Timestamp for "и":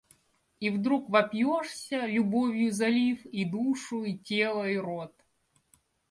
0.59-0.71, 3.23-3.45, 4.03-4.17, 4.67-4.75